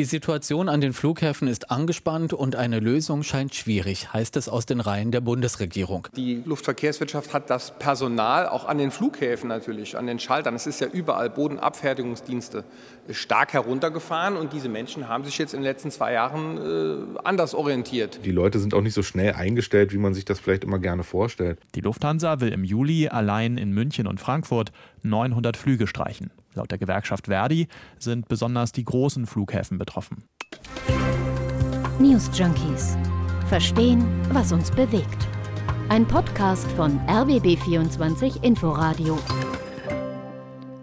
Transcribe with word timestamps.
Die 0.00 0.06
Situation 0.06 0.70
an 0.70 0.80
den 0.80 0.94
Flughäfen 0.94 1.46
ist 1.46 1.70
angespannt 1.70 2.32
und 2.32 2.56
eine 2.56 2.80
Lösung 2.80 3.22
scheint 3.22 3.54
schwierig, 3.54 4.14
heißt 4.14 4.34
es 4.38 4.48
aus 4.48 4.64
den 4.64 4.80
Reihen 4.80 5.10
der 5.10 5.20
Bundesregierung. 5.20 6.08
Die 6.16 6.42
Luftverkehrswirtschaft 6.46 7.34
hat 7.34 7.50
das 7.50 7.78
Personal 7.78 8.48
auch 8.48 8.64
an 8.64 8.78
den 8.78 8.92
Flughäfen 8.92 9.48
natürlich, 9.48 9.98
an 9.98 10.06
den 10.06 10.18
Schaltern. 10.18 10.54
Es 10.54 10.66
ist 10.66 10.80
ja 10.80 10.86
überall 10.86 11.28
Bodenabfertigungsdienste 11.28 12.64
stark 13.10 13.52
heruntergefahren 13.52 14.38
und 14.38 14.54
diese 14.54 14.70
Menschen 14.70 15.06
haben 15.06 15.24
sich 15.24 15.36
jetzt 15.36 15.52
in 15.52 15.60
den 15.60 15.64
letzten 15.64 15.90
zwei 15.90 16.14
Jahren 16.14 16.56
äh, 16.56 17.18
anders 17.22 17.52
orientiert. 17.52 18.20
Die 18.24 18.32
Leute 18.32 18.58
sind 18.58 18.72
auch 18.72 18.80
nicht 18.80 18.94
so 18.94 19.02
schnell 19.02 19.34
eingestellt, 19.34 19.92
wie 19.92 19.98
man 19.98 20.14
sich 20.14 20.24
das 20.24 20.40
vielleicht 20.40 20.64
immer 20.64 20.78
gerne 20.78 21.02
vorstellt. 21.02 21.58
Die 21.74 21.82
Lufthansa 21.82 22.40
will 22.40 22.54
im 22.54 22.64
Juli 22.64 23.08
allein 23.08 23.58
in 23.58 23.72
München 23.72 24.06
und 24.06 24.18
Frankfurt 24.18 24.72
900 25.02 25.58
Flüge 25.58 25.86
streichen. 25.86 26.30
Laut 26.54 26.70
der 26.70 26.78
Gewerkschaft 26.78 27.26
Verdi 27.26 27.68
sind 27.98 28.28
besonders 28.28 28.72
die 28.72 28.84
großen 28.84 29.26
Flughäfen 29.26 29.78
betroffen. 29.78 30.24
News 31.98 32.30
Junkies. 32.34 32.96
Verstehen, 33.48 34.04
was 34.32 34.52
uns 34.52 34.70
bewegt. 34.70 35.28
Ein 35.88 36.06
Podcast 36.06 36.70
von 36.72 36.98
RBB24 37.06 38.42
Inforadio. 38.42 39.18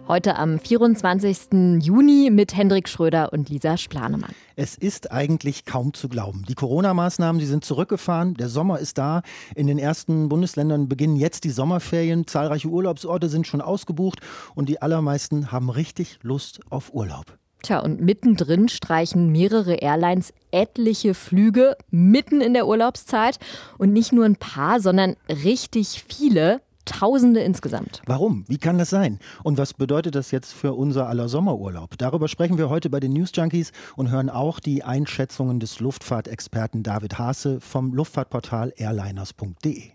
Heute 0.08 0.36
am 0.36 0.58
24. 0.58 1.82
Juni 1.82 2.30
mit 2.32 2.56
Hendrik 2.56 2.88
Schröder 2.88 3.30
und 3.34 3.50
Lisa 3.50 3.76
Splanemann. 3.76 4.30
Es 4.56 4.74
ist 4.74 5.12
eigentlich 5.12 5.66
kaum 5.66 5.92
zu 5.92 6.08
glauben. 6.08 6.46
Die 6.48 6.54
Corona-Maßnahmen, 6.54 7.38
die 7.38 7.44
sind 7.44 7.62
zurückgefahren. 7.62 8.32
Der 8.32 8.48
Sommer 8.48 8.78
ist 8.78 8.96
da. 8.96 9.20
In 9.54 9.66
den 9.66 9.78
ersten 9.78 10.30
Bundesländern 10.30 10.88
beginnen 10.88 11.16
jetzt 11.16 11.44
die 11.44 11.50
Sommerferien. 11.50 12.26
Zahlreiche 12.26 12.68
Urlaubsorte 12.68 13.28
sind 13.28 13.46
schon 13.46 13.60
ausgebucht 13.60 14.20
und 14.54 14.70
die 14.70 14.80
allermeisten 14.80 15.52
haben 15.52 15.68
richtig 15.68 16.18
Lust 16.22 16.60
auf 16.70 16.94
Urlaub. 16.94 17.36
Tja, 17.62 17.80
und 17.80 18.00
mittendrin 18.00 18.70
streichen 18.70 19.30
mehrere 19.30 19.74
Airlines 19.74 20.32
etliche 20.52 21.12
Flüge 21.12 21.76
mitten 21.90 22.40
in 22.40 22.54
der 22.54 22.66
Urlaubszeit. 22.66 23.38
Und 23.76 23.92
nicht 23.92 24.14
nur 24.14 24.24
ein 24.24 24.36
paar, 24.36 24.80
sondern 24.80 25.16
richtig 25.28 26.02
viele. 26.08 26.62
Tausende 26.88 27.40
insgesamt. 27.40 28.02
Warum? 28.06 28.44
Wie 28.48 28.58
kann 28.58 28.78
das 28.78 28.90
sein? 28.90 29.18
Und 29.42 29.58
was 29.58 29.74
bedeutet 29.74 30.14
das 30.14 30.30
jetzt 30.30 30.52
für 30.52 30.74
unser 30.74 31.08
aller 31.08 31.28
Sommerurlaub? 31.28 31.98
Darüber 31.98 32.28
sprechen 32.28 32.58
wir 32.58 32.68
heute 32.68 32.90
bei 32.90 33.00
den 33.00 33.12
News 33.12 33.30
Junkies 33.34 33.72
und 33.96 34.10
hören 34.10 34.30
auch 34.30 34.60
die 34.60 34.84
Einschätzungen 34.84 35.60
des 35.60 35.80
Luftfahrtexperten 35.80 36.82
David 36.82 37.18
Haase 37.18 37.60
vom 37.60 37.94
Luftfahrtportal 37.94 38.72
airliners.de. 38.76 39.90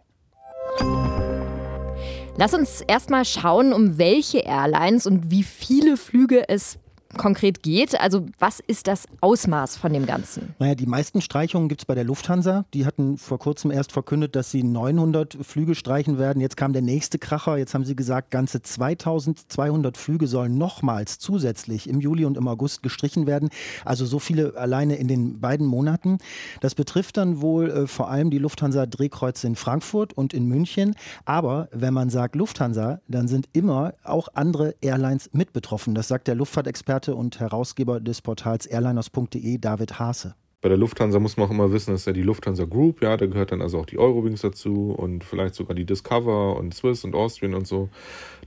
Lass 2.38 2.54
uns 2.54 2.82
erstmal 2.82 3.26
schauen, 3.26 3.74
um 3.74 3.98
welche 3.98 4.40
Airlines 4.40 5.06
und 5.06 5.30
wie 5.30 5.44
viele 5.44 5.98
Flüge 5.98 6.50
es 6.50 6.80
konkret 7.18 7.64
geht. 7.64 8.00
Also 8.00 8.26
was 8.40 8.60
ist 8.60 8.88
das 8.88 9.06
Ausmaß 9.22 9.78
von 9.78 9.94
dem 9.94 10.06
Ganzen? 10.06 10.54
Naja, 10.60 10.76
die 10.76 10.86
meisten 10.86 11.22
Streichungen 11.22 11.70
gibt 11.70 11.82
es 11.82 11.86
bei 11.86 11.96
der 11.96 12.04
Lufthansa. 12.04 12.66
Die 12.74 12.86
hatten 12.86 13.18
vor 13.18 13.40
kurzem 13.40 13.72
erst 13.72 13.92
verkündet, 13.92 14.36
dass 14.36 14.52
sie 14.52 14.64
900 14.64 15.38
Flüge 15.42 15.76
streichen 15.76 16.18
werden. 16.18 16.42
Jetzt 16.42 16.58
kam 16.58 16.74
der 16.74 16.82
nächste 16.82 17.20
Kracher. 17.20 17.58
Jetzt 17.58 17.74
haben 17.74 17.86
sie 17.86 17.96
gesagt, 17.96 18.32
ganze 18.32 18.62
2200 18.62 19.98
Flüge 19.98 20.28
sollen 20.28 20.58
nochmals 20.58 21.20
zusätzlich 21.20 21.88
im 21.88 22.00
Juli 22.00 22.26
und 22.26 22.38
im 22.38 22.48
August 22.48 22.84
gestrichen 22.84 23.28
werden. 23.28 23.50
Also 23.86 24.06
so 24.06 24.20
viele 24.20 24.56
alleine 24.56 24.96
in 24.96 25.08
den 25.08 25.40
beiden 25.40 25.68
Monaten. 25.68 26.18
Das 26.62 26.76
betrifft 26.76 27.18
dann 27.18 27.42
wohl 27.42 27.70
äh, 27.70 27.88
vor 27.88 28.10
allem 28.10 28.30
die 28.30 28.40
Lufthansa 28.40 28.86
Drehkreuze 28.86 29.48
in 29.48 29.56
Frankfurt 29.56 30.14
und 30.14 30.34
in 30.34 30.48
München. 30.48 30.96
Aber 31.26 31.70
wenn 31.72 31.94
man 31.94 32.10
sagt 32.10 32.36
Lufthansa, 32.36 33.00
dann 33.08 33.28
sind 33.28 33.48
immer 33.54 33.94
auch 34.04 34.30
andere 34.34 34.76
Airlines 34.82 35.30
mit 35.34 35.54
betroffen. 35.54 35.96
Das 35.96 36.08
sagt 36.08 36.28
der 36.28 36.36
Luftfahrtexperte 36.36 37.03
Experte 37.04 37.16
und 37.16 37.40
Herausgeber 37.40 38.00
des 38.00 38.22
Portals 38.22 38.66
airliners.de, 38.66 39.58
David 39.58 40.00
Haase. 40.00 40.36
Bei 40.62 40.70
der 40.70 40.78
Lufthansa 40.78 41.20
muss 41.20 41.36
man 41.36 41.48
auch 41.48 41.52
immer 41.52 41.74
wissen, 41.74 41.92
das 41.92 42.02
ist 42.02 42.06
ja 42.06 42.14
die 42.14 42.22
Lufthansa 42.22 42.64
Group, 42.64 43.02
ja, 43.02 43.18
da 43.18 43.26
gehört 43.26 43.52
dann 43.52 43.62
also 43.62 43.80
auch 43.80 43.86
die 43.86 44.00
Eurowings 44.00 44.40
dazu 44.40 44.96
und 44.98 45.26
vielleicht 45.26 45.56
sogar 45.56 45.76
die 45.76 45.84
Discover 45.84 46.56
und 46.56 46.74
Swiss 46.74 47.04
und 47.04 47.16
Austrian 47.16 47.54
und 47.54 47.68
so. 47.68 47.90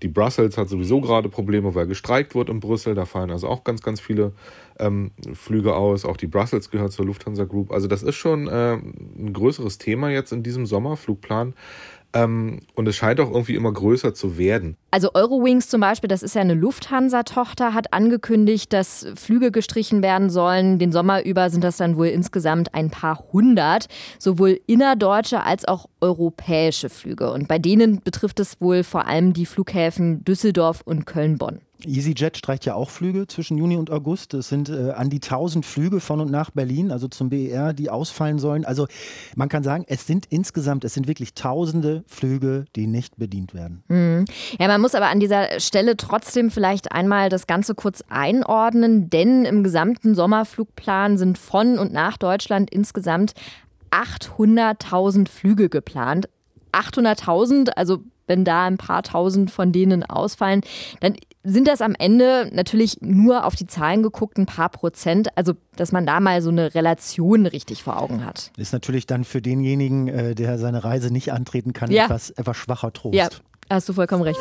Die 0.03 0.08
Brussels 0.08 0.56
hat 0.56 0.70
sowieso 0.70 1.03
gerade 1.03 1.28
Probleme, 1.28 1.75
weil 1.75 1.86
gestreikt 1.86 2.34
wird 2.34 2.48
in 2.48 2.60
Brüssel, 2.60 2.94
da 2.94 3.04
fallen 3.04 3.30
also 3.30 3.48
auch 3.48 3.64
ganz, 3.64 3.82
ganz 3.82 4.00
viele 4.00 4.32
ähm, 4.78 5.10
Flüge 5.34 5.75
aus. 5.75 6.06
Auch 6.06 6.16
die 6.16 6.26
Brussels 6.26 6.70
gehört 6.70 6.92
zur 6.92 7.04
Lufthansa 7.04 7.44
Group. 7.44 7.70
Also 7.70 7.86
das 7.86 8.03
ist 8.03 8.14
schon 8.14 8.48
äh, 8.48 8.76
ein 9.19 9.34
größeres 9.34 9.76
Thema 9.76 10.09
jetzt 10.09 10.32
in 10.32 10.42
diesem 10.42 10.64
Sommerflugplan. 10.64 11.53
Ähm, 12.16 12.60
und 12.75 12.88
es 12.88 12.97
scheint 12.97 13.21
auch 13.21 13.31
irgendwie 13.31 13.56
immer 13.56 13.72
größer 13.72 14.15
zu 14.15 14.38
werden. 14.38 14.77
Also 14.91 15.10
Eurowings 15.15 15.69
zum 15.69 15.81
Beispiel, 15.82 16.09
das 16.09 16.22
ist 16.22 16.34
ja 16.34 16.41
eine 16.41 16.54
Lufthansa-Tochter, 16.54 17.75
hat 17.75 17.93
angekündigt, 17.93 18.72
dass 18.72 19.06
Flüge 19.16 19.50
gestrichen 19.50 20.03
werden 20.03 20.31
sollen. 20.31 20.78
Den 20.78 20.93
Sommer 20.93 21.25
über 21.25 21.50
sind 21.50 21.62
das 21.62 21.77
dann 21.77 21.97
wohl 21.97 22.06
insgesamt 22.06 22.75
ein 22.75 22.91
paar 22.91 23.25
hundert, 23.32 23.88
sowohl 24.19 24.59
innerdeutsche 24.66 25.43
als 25.43 25.66
auch 25.66 25.87
europäische 26.00 26.88
Flüge. 26.88 27.31
Und 27.32 27.49
bei 27.49 27.59
denen 27.59 28.00
betrifft 28.00 28.41
es 28.41 28.60
wohl 28.60 28.83
vor 28.83 29.06
allem 29.06 29.34
die 29.34 29.47
Flughäfen 29.47 30.25
Düsseldorf 30.25 30.81
und 30.84 31.04
Köln-Bonn. 31.04 31.60
EasyJet 31.84 32.37
streicht 32.37 32.64
ja 32.64 32.75
auch 32.75 32.91
Flüge 32.91 33.26
zwischen 33.26 33.59
Juni 33.59 33.76
und 33.76 33.91
August. 33.91 34.34
Es 34.34 34.48
sind 34.48 34.69
äh, 34.69 34.92
an 34.92 35.10
die 35.10 35.16
1000 35.16 35.64
Flüge 35.64 36.00
von 36.00 36.20
und 36.20 36.31
nach 36.31 36.50
Berlin, 36.50 36.91
also 36.91 37.09
zum 37.09 37.28
BER, 37.28 37.72
die 37.72 37.91
ausfallen 37.91 38.38
sollen. 38.38 38.64
Also 38.64 38.87
man 39.34 39.48
kann 39.48 39.62
sagen, 39.62 39.84
es 39.88 40.06
sind 40.06 40.26
insgesamt, 40.26 40.84
es 40.84 40.94
sind 40.94 41.06
wirklich 41.06 41.34
tausende 41.34 42.04
Flüge, 42.06 42.65
die 42.76 42.86
nicht 42.86 43.16
bedient 43.16 43.54
werden. 43.54 43.82
Mhm. 43.88 44.25
Ja, 44.59 44.69
man 44.69 44.81
muss 44.81 44.94
aber 44.94 45.09
an 45.09 45.20
dieser 45.20 45.60
Stelle 45.60 45.97
trotzdem 45.97 46.50
vielleicht 46.50 46.92
einmal 46.92 47.28
das 47.28 47.47
Ganze 47.47 47.75
kurz 47.75 48.03
einordnen, 48.09 49.10
denn 49.10 49.44
im 49.44 49.62
gesamten 49.62 50.15
Sommerflugplan 50.15 51.19
sind 51.19 51.38
von 51.38 51.78
und 51.78 51.92
nach 51.92 52.16
Deutschland 52.16 52.70
insgesamt 52.70 53.34
800.000 53.91 55.28
Flüge 55.28 55.69
geplant. 55.69 56.28
800.000, 56.72 57.70
also 57.70 58.03
wenn 58.26 58.44
da 58.44 58.66
ein 58.66 58.76
paar 58.76 59.03
tausend 59.03 59.50
von 59.50 59.72
denen 59.72 60.03
ausfallen, 60.03 60.62
dann 61.00 61.16
sind 61.46 61.68
das 61.68 61.80
am 61.80 61.94
Ende 61.96 62.50
natürlich 62.52 62.98
nur 63.00 63.44
auf 63.44 63.54
die 63.54 63.66
Zahlen 63.66 64.02
geguckt, 64.02 64.36
ein 64.36 64.46
paar 64.46 64.68
Prozent. 64.68 65.28
Also, 65.36 65.54
dass 65.76 65.92
man 65.92 66.04
da 66.04 66.20
mal 66.20 66.42
so 66.42 66.50
eine 66.50 66.74
Relation 66.74 67.46
richtig 67.46 67.82
vor 67.82 68.00
Augen 68.00 68.24
hat. 68.24 68.50
Ist 68.56 68.72
natürlich 68.72 69.06
dann 69.06 69.24
für 69.24 69.40
denjenigen, 69.40 70.08
äh, 70.08 70.34
der 70.34 70.58
seine 70.58 70.82
Reise 70.82 71.12
nicht 71.12 71.32
antreten 71.32 71.72
kann, 71.72 71.90
ja. 71.90 72.04
etwas, 72.04 72.30
etwas 72.30 72.56
schwacher 72.56 72.92
Trost. 72.92 73.14
Ja, 73.14 73.28
hast 73.70 73.88
du 73.88 73.92
vollkommen 73.92 74.22
recht. 74.22 74.40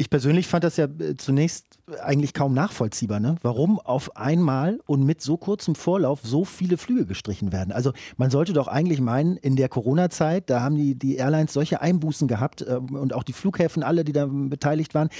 Ich 0.00 0.08
persönlich 0.08 0.48
fand 0.48 0.64
das 0.64 0.78
ja 0.78 0.86
äh, 0.86 1.18
zunächst 1.18 1.78
eigentlich 2.02 2.32
kaum 2.32 2.54
nachvollziehbar, 2.54 3.20
ne? 3.20 3.36
warum 3.42 3.78
auf 3.78 4.16
einmal 4.16 4.80
und 4.86 5.04
mit 5.04 5.20
so 5.20 5.36
kurzem 5.36 5.74
Vorlauf 5.74 6.20
so 6.22 6.46
viele 6.46 6.78
Flüge 6.78 7.04
gestrichen 7.04 7.52
werden. 7.52 7.70
Also 7.70 7.92
man 8.16 8.30
sollte 8.30 8.54
doch 8.54 8.66
eigentlich 8.66 9.02
meinen, 9.02 9.36
in 9.36 9.56
der 9.56 9.68
Corona-Zeit, 9.68 10.48
da 10.48 10.62
haben 10.62 10.76
die, 10.76 10.94
die 10.94 11.16
Airlines 11.16 11.52
solche 11.52 11.82
Einbußen 11.82 12.28
gehabt 12.28 12.62
äh, 12.62 12.76
und 12.76 13.12
auch 13.12 13.24
die 13.24 13.34
Flughäfen, 13.34 13.82
alle, 13.82 14.02
die 14.02 14.12
da 14.12 14.24
beteiligt 14.26 14.94
waren, 14.94 15.10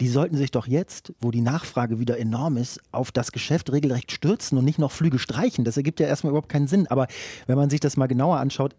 die 0.00 0.08
sollten 0.08 0.38
sich 0.38 0.50
doch 0.50 0.66
jetzt, 0.66 1.12
wo 1.20 1.30
die 1.30 1.42
Nachfrage 1.42 1.98
wieder 1.98 2.18
enorm 2.18 2.56
ist, 2.56 2.80
auf 2.92 3.12
das 3.12 3.32
Geschäft 3.32 3.70
regelrecht 3.70 4.10
stürzen 4.10 4.56
und 4.56 4.64
nicht 4.64 4.78
noch 4.78 4.90
Flüge 4.90 5.18
streichen. 5.18 5.66
Das 5.66 5.76
ergibt 5.76 6.00
ja 6.00 6.06
erstmal 6.06 6.30
überhaupt 6.30 6.48
keinen 6.48 6.66
Sinn. 6.66 6.86
Aber 6.86 7.08
wenn 7.46 7.58
man 7.58 7.68
sich 7.68 7.80
das 7.80 7.98
mal 7.98 8.06
genauer 8.06 8.38
anschaut, 8.38 8.74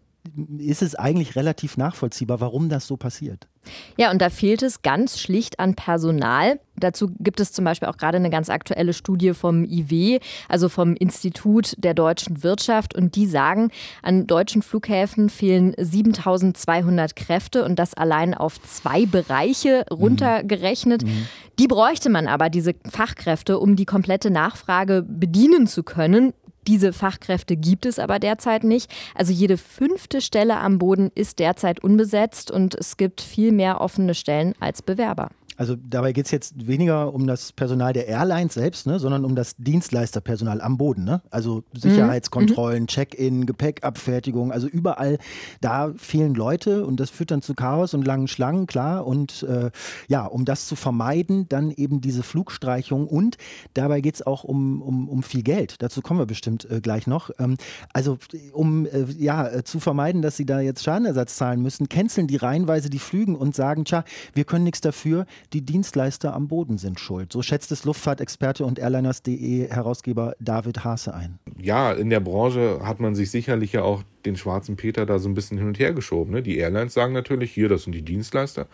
ist 0.58 0.82
es 0.82 0.94
eigentlich 0.94 1.36
relativ 1.36 1.76
nachvollziehbar, 1.76 2.40
warum 2.40 2.68
das 2.68 2.86
so 2.86 2.96
passiert. 2.96 3.48
Ja, 3.96 4.10
und 4.10 4.20
da 4.20 4.30
fehlt 4.30 4.62
es 4.62 4.82
ganz 4.82 5.20
schlicht 5.20 5.60
an 5.60 5.74
Personal. 5.74 6.58
Dazu 6.76 7.10
gibt 7.20 7.38
es 7.38 7.52
zum 7.52 7.64
Beispiel 7.64 7.88
auch 7.88 7.96
gerade 7.96 8.16
eine 8.16 8.30
ganz 8.30 8.48
aktuelle 8.48 8.92
Studie 8.92 9.34
vom 9.34 9.64
IW, 9.64 10.18
also 10.48 10.68
vom 10.68 10.94
Institut 10.94 11.74
der 11.78 11.94
deutschen 11.94 12.42
Wirtschaft. 12.42 12.94
Und 12.94 13.14
die 13.14 13.26
sagen, 13.26 13.70
an 14.02 14.26
deutschen 14.26 14.62
Flughäfen 14.62 15.28
fehlen 15.28 15.74
7200 15.78 17.14
Kräfte 17.14 17.64
und 17.64 17.78
das 17.78 17.94
allein 17.94 18.34
auf 18.34 18.60
zwei 18.62 19.06
Bereiche 19.06 19.84
runtergerechnet. 19.90 21.04
Mhm. 21.04 21.26
Die 21.58 21.68
bräuchte 21.68 22.10
man 22.10 22.26
aber, 22.26 22.48
diese 22.48 22.74
Fachkräfte, 22.90 23.58
um 23.58 23.76
die 23.76 23.84
komplette 23.84 24.30
Nachfrage 24.30 25.04
bedienen 25.06 25.66
zu 25.66 25.82
können. 25.82 26.32
Diese 26.66 26.92
Fachkräfte 26.92 27.56
gibt 27.56 27.86
es 27.86 27.98
aber 27.98 28.18
derzeit 28.18 28.64
nicht. 28.64 28.90
Also 29.14 29.32
jede 29.32 29.56
fünfte 29.56 30.20
Stelle 30.20 30.58
am 30.58 30.78
Boden 30.78 31.10
ist 31.14 31.38
derzeit 31.38 31.82
unbesetzt 31.82 32.50
und 32.50 32.74
es 32.74 32.96
gibt 32.96 33.20
viel 33.20 33.52
mehr 33.52 33.80
offene 33.80 34.14
Stellen 34.14 34.54
als 34.60 34.82
Bewerber. 34.82 35.30
Also 35.62 35.76
dabei 35.76 36.12
geht 36.12 36.24
es 36.24 36.32
jetzt 36.32 36.66
weniger 36.66 37.14
um 37.14 37.24
das 37.28 37.52
Personal 37.52 37.92
der 37.92 38.08
Airlines 38.08 38.54
selbst, 38.54 38.84
ne, 38.84 38.98
sondern 38.98 39.24
um 39.24 39.36
das 39.36 39.54
Dienstleisterpersonal 39.58 40.60
am 40.60 40.76
Boden. 40.76 41.04
Ne? 41.04 41.22
Also 41.30 41.62
Sicherheitskontrollen, 41.72 42.82
mhm. 42.82 42.86
Check-in, 42.88 43.46
Gepäckabfertigung, 43.46 44.50
also 44.50 44.66
überall 44.66 45.18
da 45.60 45.92
fehlen 45.96 46.34
Leute 46.34 46.84
und 46.84 46.98
das 46.98 47.10
führt 47.10 47.30
dann 47.30 47.42
zu 47.42 47.54
Chaos 47.54 47.94
und 47.94 48.04
langen 48.04 48.26
Schlangen, 48.26 48.66
klar. 48.66 49.06
Und 49.06 49.44
äh, 49.44 49.70
ja, 50.08 50.26
um 50.26 50.44
das 50.44 50.66
zu 50.66 50.74
vermeiden, 50.74 51.48
dann 51.48 51.70
eben 51.70 52.00
diese 52.00 52.24
Flugstreichung 52.24 53.06
und 53.06 53.36
dabei 53.74 54.00
geht 54.00 54.16
es 54.16 54.26
auch 54.26 54.42
um, 54.42 54.82
um, 54.82 55.08
um 55.08 55.22
viel 55.22 55.44
Geld. 55.44 55.76
Dazu 55.78 56.00
kommen 56.00 56.18
wir 56.18 56.26
bestimmt 56.26 56.68
äh, 56.72 56.80
gleich 56.80 57.06
noch. 57.06 57.30
Ähm, 57.38 57.56
also 57.92 58.18
um 58.52 58.86
äh, 58.86 59.04
ja, 59.16 59.46
äh, 59.46 59.62
zu 59.62 59.78
vermeiden, 59.78 60.22
dass 60.22 60.36
sie 60.36 60.44
da 60.44 60.58
jetzt 60.58 60.82
Schadenersatz 60.82 61.36
zahlen 61.36 61.62
müssen, 61.62 61.88
canceln 61.88 62.26
die 62.26 62.34
reihenweise 62.34 62.90
die 62.90 62.98
Flügen 62.98 63.36
und 63.36 63.54
sagen, 63.54 63.84
tja, 63.84 64.02
wir 64.34 64.42
können 64.42 64.64
nichts 64.64 64.80
dafür, 64.80 65.24
die 65.52 65.60
Dienstleister 65.60 66.34
am 66.34 66.48
Boden 66.48 66.78
sind 66.78 66.98
schuld. 66.98 67.32
So 67.32 67.42
schätzt 67.42 67.72
es 67.72 67.84
Luftfahrtexperte 67.84 68.64
und 68.64 68.78
Airliners.de 68.78 69.68
Herausgeber 69.68 70.34
David 70.40 70.84
Haase 70.84 71.14
ein. 71.14 71.38
Ja, 71.60 71.92
in 71.92 72.10
der 72.10 72.20
Branche 72.20 72.80
hat 72.82 73.00
man 73.00 73.14
sich 73.14 73.30
sicherlich 73.30 73.72
ja 73.72 73.82
auch 73.82 74.02
den 74.24 74.36
schwarzen 74.36 74.76
Peter 74.76 75.04
da 75.04 75.18
so 75.18 75.28
ein 75.28 75.34
bisschen 75.34 75.58
hin 75.58 75.66
und 75.66 75.78
her 75.78 75.92
geschoben. 75.92 76.32
Ne? 76.32 76.42
Die 76.42 76.56
Airlines 76.56 76.94
sagen 76.94 77.12
natürlich, 77.12 77.52
hier, 77.52 77.68
das 77.68 77.82
sind 77.82 77.92
die 77.92 78.02
Dienstleister, 78.02 78.66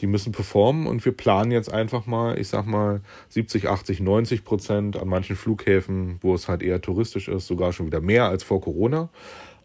die 0.00 0.06
müssen 0.06 0.32
performen 0.32 0.86
und 0.86 1.04
wir 1.04 1.12
planen 1.12 1.50
jetzt 1.50 1.72
einfach 1.72 2.06
mal, 2.06 2.38
ich 2.38 2.48
sag 2.48 2.66
mal, 2.66 3.00
70, 3.30 3.68
80, 3.68 4.00
90 4.00 4.44
Prozent 4.44 4.96
an 4.96 5.08
manchen 5.08 5.36
Flughäfen, 5.36 6.18
wo 6.20 6.34
es 6.34 6.48
halt 6.48 6.62
eher 6.62 6.80
touristisch 6.80 7.28
ist, 7.28 7.46
sogar 7.46 7.72
schon 7.72 7.86
wieder 7.86 8.00
mehr 8.00 8.26
als 8.26 8.44
vor 8.44 8.60
Corona. 8.60 9.08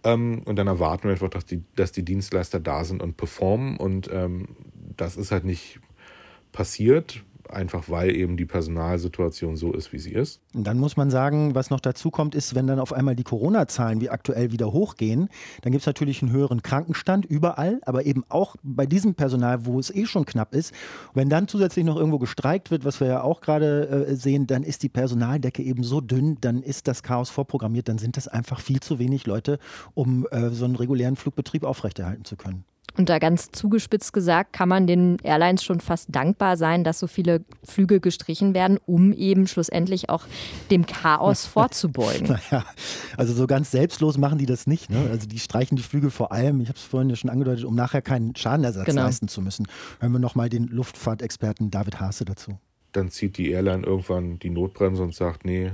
Ähm, 0.04 0.42
und 0.46 0.56
dann 0.58 0.68
erwarten 0.68 1.04
wir 1.04 1.12
einfach, 1.12 1.30
dass 1.30 1.46
die, 1.46 1.64
dass 1.76 1.92
die 1.92 2.04
Dienstleister 2.04 2.60
da 2.60 2.84
sind 2.84 3.02
und 3.02 3.18
performen. 3.18 3.78
Und 3.78 4.10
ähm, 4.12 4.50
das 4.96 5.18
ist 5.18 5.32
halt 5.32 5.44
nicht 5.44 5.80
passiert 6.58 7.24
einfach 7.50 7.90
weil 7.90 8.16
eben 8.16 8.38
die 8.38 8.46
Personalsituation 8.46 9.56
so 9.56 9.74
ist, 9.74 9.94
wie 9.94 10.00
sie 10.00 10.12
ist. 10.12 10.42
Und 10.54 10.66
dann 10.66 10.78
muss 10.78 10.98
man 10.98 11.10
sagen, 11.10 11.56
was 11.56 11.70
noch 11.70 11.80
dazu 11.80 12.12
kommt, 12.12 12.36
ist, 12.36 12.56
wenn 12.56 12.68
dann 12.68 12.80
auf 12.80 12.94
einmal 12.94 13.16
die 13.16 13.24
Corona-Zahlen 13.24 14.02
wie 14.02 14.10
aktuell 14.10 14.52
wieder 14.52 14.72
hochgehen, 14.72 15.30
dann 15.62 15.72
gibt 15.72 15.82
es 15.82 15.86
natürlich 15.86 16.22
einen 16.22 16.32
höheren 16.32 16.62
Krankenstand 16.62 17.26
überall, 17.26 17.80
aber 17.86 18.06
eben 18.06 18.24
auch 18.30 18.56
bei 18.64 18.86
diesem 18.86 19.16
Personal, 19.16 19.66
wo 19.66 19.80
es 19.80 19.94
eh 19.94 20.06
schon 20.06 20.26
knapp 20.26 20.54
ist. 20.54 20.74
wenn 21.14 21.30
dann 21.30 21.48
zusätzlich 21.48 21.86
noch 21.86 21.98
irgendwo 21.98 22.20
gestreikt 22.20 22.72
wird, 22.72 22.86
was 22.86 23.00
wir 23.00 23.08
ja 23.08 23.22
auch 23.22 23.42
gerade 23.42 24.08
äh, 24.10 24.16
sehen, 24.16 24.48
dann 24.48 24.64
ist 24.64 24.84
die 24.84 24.90
Personaldecke 24.90 25.64
eben 25.64 25.84
so 25.84 26.02
dünn, 26.02 26.38
dann 26.42 26.62
ist 26.62 26.88
das 26.88 27.04
Chaos 27.04 27.30
vorprogrammiert, 27.30 27.88
dann 27.88 27.98
sind 27.98 28.18
das 28.18 28.28
einfach 28.28 28.60
viel 28.60 28.80
zu 28.80 29.00
wenig 29.00 29.26
Leute, 29.26 29.60
um 29.94 30.28
äh, 30.32 30.50
so 30.50 30.66
einen 30.66 30.76
regulären 30.76 31.16
Flugbetrieb 31.16 31.64
aufrechterhalten 31.64 32.26
zu 32.26 32.36
können. 32.36 32.66
Und 32.98 33.10
da 33.10 33.20
ganz 33.20 33.52
zugespitzt 33.52 34.12
gesagt, 34.12 34.54
kann 34.54 34.68
man 34.68 34.88
den 34.88 35.18
Airlines 35.24 35.64
schon 35.64 35.80
fast 35.80 36.08
dankbar 36.16 36.58
sein, 36.58 36.84
dass 36.84 36.98
so 36.98 37.06
viele 37.06 37.46
Flüge 37.64 38.00
gestrichen 38.00 38.56
werden, 38.56 38.80
um 38.88 39.14
eben 39.14 39.48
schlussendlich 39.48 40.10
auch 40.10 40.26
dem 40.72 40.86
Chaos 40.88 41.46
vorzubeugen. 41.46 42.28
Naja, 42.28 42.66
also 43.16 43.34
so 43.34 43.46
ganz 43.46 43.70
selbstlos 43.70 44.18
machen 44.18 44.40
die 44.40 44.48
das 44.48 44.66
nicht. 44.66 44.90
Ne? 44.90 45.08
Also 45.12 45.28
die 45.28 45.38
streichen 45.40 45.78
die 45.78 45.84
Flüge 45.84 46.10
vor 46.10 46.32
allem, 46.32 46.60
ich 46.62 46.70
habe 46.70 46.78
es 46.78 46.84
vorhin 46.84 47.10
ja 47.10 47.16
schon 47.16 47.30
angedeutet, 47.30 47.66
um 47.66 47.76
nachher 47.76 48.02
keinen 48.02 48.36
Schadenersatz 48.36 48.86
genau. 48.86 49.04
leisten 49.04 49.28
zu 49.28 49.42
müssen. 49.42 49.68
Hören 50.00 50.12
wir 50.12 50.20
nochmal 50.20 50.50
den 50.50 50.68
Luftfahrtexperten 50.68 51.70
David 51.70 52.00
Haase 52.00 52.26
dazu. 52.26 52.58
Dann 52.94 53.12
zieht 53.12 53.38
die 53.38 53.52
Airline 53.52 53.86
irgendwann 53.86 54.40
die 54.40 54.50
Notbremse 54.50 55.04
und 55.04 55.14
sagt, 55.14 55.46
nee, 55.46 55.72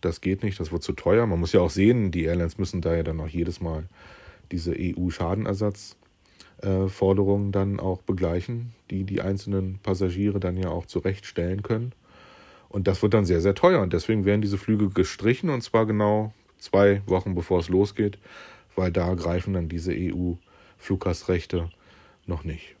das 0.00 0.20
geht 0.20 0.42
nicht, 0.42 0.58
das 0.58 0.72
wird 0.72 0.82
zu 0.82 0.92
teuer. 0.92 1.26
Man 1.26 1.38
muss 1.38 1.52
ja 1.52 1.60
auch 1.60 1.70
sehen, 1.70 2.10
die 2.10 2.24
Airlines 2.24 2.58
müssen 2.58 2.80
da 2.80 2.94
ja 2.96 3.04
dann 3.04 3.20
auch 3.20 3.28
jedes 3.28 3.60
Mal 3.60 3.84
diese 4.50 4.74
EU-Schadenersatz 4.76 5.96
äh, 6.62 6.88
Forderungen 6.88 7.52
dann 7.52 7.80
auch 7.80 8.02
begleichen, 8.02 8.72
die 8.90 9.04
die 9.04 9.20
einzelnen 9.20 9.78
Passagiere 9.82 10.40
dann 10.40 10.56
ja 10.56 10.68
auch 10.68 10.86
zurechtstellen 10.86 11.62
können. 11.62 11.92
Und 12.68 12.88
das 12.88 13.02
wird 13.02 13.14
dann 13.14 13.24
sehr, 13.24 13.40
sehr 13.40 13.54
teuer. 13.54 13.80
Und 13.80 13.92
deswegen 13.92 14.24
werden 14.24 14.42
diese 14.42 14.58
Flüge 14.58 14.88
gestrichen 14.88 15.50
und 15.50 15.62
zwar 15.62 15.86
genau 15.86 16.32
zwei 16.58 17.02
Wochen 17.06 17.34
bevor 17.34 17.60
es 17.60 17.68
losgeht, 17.68 18.18
weil 18.74 18.90
da 18.90 19.14
greifen 19.14 19.54
dann 19.54 19.68
diese 19.68 19.92
EU-Fluggastrechte 19.92 21.70
noch 22.26 22.44
nicht. 22.44 22.76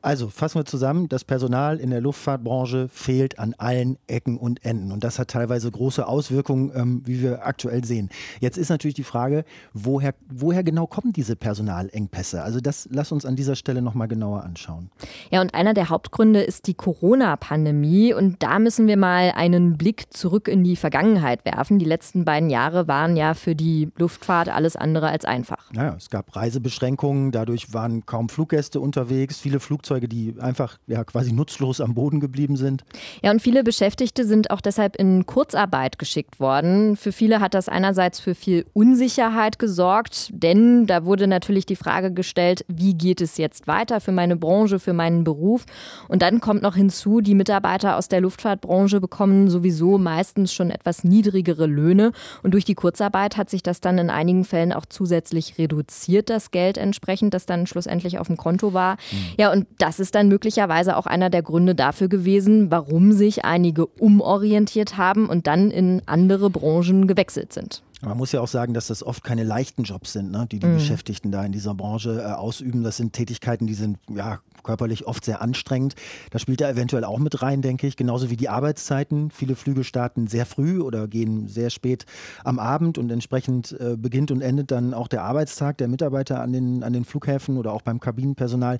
Also 0.00 0.28
fassen 0.28 0.60
wir 0.60 0.64
zusammen, 0.64 1.08
das 1.08 1.24
Personal 1.24 1.78
in 1.78 1.90
der 1.90 2.00
Luftfahrtbranche 2.00 2.88
fehlt 2.88 3.38
an 3.38 3.54
allen 3.58 3.98
Ecken 4.06 4.38
und 4.38 4.64
Enden. 4.64 4.92
Und 4.92 5.02
das 5.02 5.18
hat 5.18 5.28
teilweise 5.28 5.70
große 5.70 6.06
Auswirkungen, 6.06 6.70
ähm, 6.74 7.02
wie 7.04 7.20
wir 7.20 7.44
aktuell 7.44 7.84
sehen. 7.84 8.08
Jetzt 8.40 8.58
ist 8.58 8.68
natürlich 8.68 8.94
die 8.94 9.04
Frage, 9.04 9.44
woher, 9.72 10.14
woher 10.30 10.62
genau 10.62 10.86
kommen 10.86 11.12
diese 11.12 11.34
Personalengpässe? 11.34 12.42
Also 12.42 12.60
das 12.60 12.88
lass 12.92 13.10
uns 13.10 13.26
an 13.26 13.34
dieser 13.36 13.56
Stelle 13.56 13.82
nochmal 13.82 14.08
genauer 14.08 14.44
anschauen. 14.44 14.90
Ja, 15.30 15.40
und 15.40 15.54
einer 15.54 15.74
der 15.74 15.88
Hauptgründe 15.88 16.42
ist 16.42 16.68
die 16.68 16.74
Corona-Pandemie. 16.74 18.14
Und 18.14 18.42
da 18.42 18.58
müssen 18.58 18.86
wir 18.86 18.96
mal 18.96 19.32
einen 19.34 19.76
Blick 19.76 20.12
zurück 20.14 20.46
in 20.48 20.62
die 20.62 20.76
Vergangenheit 20.76 21.44
werfen. 21.44 21.78
Die 21.78 21.84
letzten 21.84 22.24
beiden 22.24 22.50
Jahre 22.50 22.86
waren 22.86 23.16
ja 23.16 23.34
für 23.34 23.56
die 23.56 23.90
Luftfahrt 23.98 24.48
alles 24.48 24.76
andere 24.76 25.08
als 25.08 25.24
einfach. 25.24 25.72
Naja, 25.72 25.94
es 25.96 26.08
gab 26.08 26.34
Reisebeschränkungen, 26.36 27.32
dadurch 27.32 27.74
waren 27.74 28.06
kaum 28.06 28.28
Fluggäste 28.28 28.80
unterwegs, 28.80 29.38
viele 29.38 29.58
Flugzeuge 29.58 29.87
Flugzeuge, 29.88 30.08
die 30.08 30.34
einfach 30.38 30.78
ja, 30.86 31.02
quasi 31.04 31.32
nutzlos 31.32 31.80
am 31.80 31.94
Boden 31.94 32.20
geblieben 32.20 32.56
sind. 32.56 32.84
Ja, 33.22 33.30
und 33.30 33.40
viele 33.40 33.64
Beschäftigte 33.64 34.24
sind 34.24 34.50
auch 34.50 34.60
deshalb 34.60 34.96
in 34.96 35.26
Kurzarbeit 35.26 35.98
geschickt 35.98 36.40
worden. 36.40 36.96
Für 36.96 37.12
viele 37.12 37.40
hat 37.40 37.54
das 37.54 37.68
einerseits 37.68 38.20
für 38.20 38.34
viel 38.34 38.66
Unsicherheit 38.74 39.58
gesorgt, 39.58 40.30
denn 40.32 40.86
da 40.86 41.04
wurde 41.04 41.26
natürlich 41.26 41.66
die 41.66 41.76
Frage 41.76 42.12
gestellt, 42.12 42.64
wie 42.68 42.94
geht 42.94 43.20
es 43.20 43.38
jetzt 43.38 43.66
weiter 43.66 44.00
für 44.00 44.12
meine 44.12 44.36
Branche, 44.36 44.78
für 44.78 44.92
meinen 44.92 45.24
Beruf? 45.24 45.64
Und 46.08 46.22
dann 46.22 46.40
kommt 46.40 46.62
noch 46.62 46.76
hinzu, 46.76 47.20
die 47.20 47.34
Mitarbeiter 47.34 47.96
aus 47.96 48.08
der 48.08 48.20
Luftfahrtbranche 48.20 49.00
bekommen 49.00 49.48
sowieso 49.48 49.98
meistens 49.98 50.52
schon 50.52 50.70
etwas 50.70 51.04
niedrigere 51.04 51.66
Löhne. 51.66 52.12
Und 52.42 52.52
durch 52.52 52.64
die 52.64 52.74
Kurzarbeit 52.74 53.36
hat 53.36 53.48
sich 53.48 53.62
das 53.62 53.80
dann 53.80 53.98
in 53.98 54.10
einigen 54.10 54.44
Fällen 54.44 54.72
auch 54.72 54.86
zusätzlich 54.86 55.56
reduziert, 55.58 56.28
das 56.28 56.50
Geld 56.50 56.76
entsprechend, 56.76 57.32
das 57.32 57.46
dann 57.46 57.66
schlussendlich 57.66 58.18
auf 58.18 58.26
dem 58.26 58.36
Konto 58.36 58.74
war. 58.74 58.94
Mhm. 58.94 59.16
Ja, 59.38 59.52
und 59.52 59.66
das 59.78 60.00
ist 60.00 60.14
dann 60.14 60.28
möglicherweise 60.28 60.96
auch 60.96 61.06
einer 61.06 61.30
der 61.30 61.42
Gründe 61.42 61.74
dafür 61.74 62.08
gewesen, 62.08 62.70
warum 62.70 63.12
sich 63.12 63.44
einige 63.44 63.86
umorientiert 63.86 64.96
haben 64.96 65.28
und 65.28 65.46
dann 65.46 65.70
in 65.70 66.02
andere 66.06 66.50
Branchen 66.50 67.06
gewechselt 67.06 67.52
sind. 67.52 67.82
Man 68.00 68.16
muss 68.16 68.30
ja 68.30 68.40
auch 68.40 68.48
sagen, 68.48 68.74
dass 68.74 68.86
das 68.86 69.02
oft 69.02 69.24
keine 69.24 69.42
leichten 69.42 69.82
Jobs 69.82 70.12
sind, 70.12 70.30
ne, 70.30 70.46
die 70.50 70.60
die 70.60 70.66
mhm. 70.66 70.74
Beschäftigten 70.74 71.32
da 71.32 71.44
in 71.44 71.52
dieser 71.52 71.74
Branche 71.74 72.20
äh, 72.20 72.32
ausüben. 72.32 72.84
Das 72.84 72.96
sind 72.96 73.12
Tätigkeiten, 73.12 73.66
die 73.66 73.74
sind 73.74 73.98
ja 74.08 74.40
körperlich 74.62 75.06
oft 75.06 75.24
sehr 75.24 75.42
anstrengend. 75.42 75.94
Das 76.30 76.42
spielt 76.42 76.60
da 76.60 76.68
eventuell 76.68 77.04
auch 77.04 77.18
mit 77.18 77.42
rein, 77.42 77.62
denke 77.62 77.86
ich. 77.86 77.96
Genauso 77.96 78.30
wie 78.30 78.36
die 78.36 78.48
Arbeitszeiten. 78.48 79.30
Viele 79.30 79.56
Flüge 79.56 79.82
starten 79.82 80.26
sehr 80.26 80.46
früh 80.46 80.80
oder 80.80 81.08
gehen 81.08 81.48
sehr 81.48 81.70
spät 81.70 82.06
am 82.44 82.58
Abend 82.58 82.98
und 82.98 83.10
entsprechend 83.10 83.72
äh, 83.80 83.96
beginnt 83.96 84.30
und 84.30 84.42
endet 84.42 84.70
dann 84.70 84.94
auch 84.94 85.08
der 85.08 85.22
Arbeitstag 85.22 85.78
der 85.78 85.88
Mitarbeiter 85.88 86.40
an 86.40 86.52
den, 86.52 86.84
an 86.84 86.92
den 86.92 87.04
Flughäfen 87.04 87.56
oder 87.56 87.72
auch 87.72 87.82
beim 87.82 87.98
Kabinenpersonal. 87.98 88.78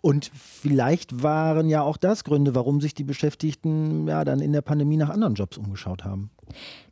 Und 0.00 0.30
vielleicht 0.34 1.22
waren 1.22 1.68
ja 1.68 1.82
auch 1.82 1.96
das 1.96 2.24
Gründe, 2.24 2.54
warum 2.54 2.80
sich 2.80 2.94
die 2.94 3.04
Beschäftigten 3.04 4.08
ja 4.08 4.24
dann 4.24 4.40
in 4.40 4.52
der 4.52 4.62
Pandemie 4.62 4.96
nach 4.96 5.10
anderen 5.10 5.34
Jobs 5.34 5.58
umgeschaut 5.58 6.04
haben. 6.04 6.30